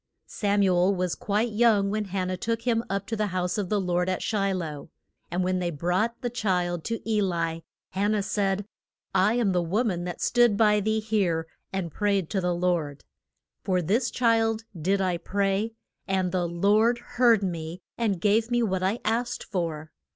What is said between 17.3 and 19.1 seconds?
me and gave me what I